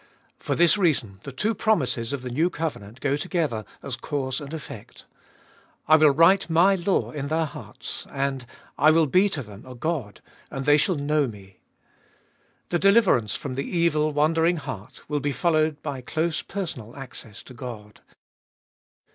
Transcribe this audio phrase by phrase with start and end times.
[0.39, 4.51] For this reason the two promises of the new covenant go together as cause and
[4.51, 5.05] effect:
[5.87, 8.47] I will write My law in their hearts, and,
[8.79, 10.19] I will be to them a God,
[10.49, 11.59] and they shall know Me.
[12.69, 17.53] The deliverance from the evil, wandering heart, will be followed by close personal access to
[17.53, 18.01] God.